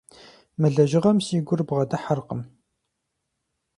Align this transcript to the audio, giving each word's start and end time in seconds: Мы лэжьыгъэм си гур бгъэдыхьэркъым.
Мы 0.59 0.67
лэжьыгъэм 0.75 1.17
си 1.25 1.37
гур 1.47 1.61
бгъэдыхьэркъым. 1.67 2.41